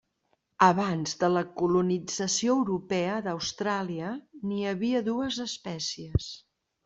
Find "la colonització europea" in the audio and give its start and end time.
1.33-3.19